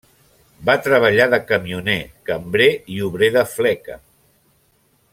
Va 0.69 0.75
treballar 0.87 1.27
de 1.33 1.39
camioner, 1.51 1.97
cambrer 2.31 2.71
i 2.97 2.99
obrer 3.11 3.31
de 3.39 3.47
fleca. 3.55 4.03